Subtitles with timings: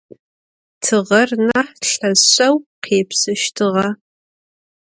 [0.83, 3.87] Tığer nah lheşşeu khêpsıştığe.